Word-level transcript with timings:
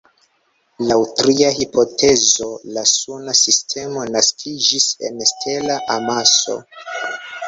Laŭ 0.91 0.95
tria 1.17 1.49
hipotezo 1.57 2.47
la 2.77 2.85
Suna 2.91 3.35
sistemo 3.41 4.05
naskiĝis 4.15 4.87
en 5.11 5.21
stela 5.33 5.77
amaso. 5.97 6.57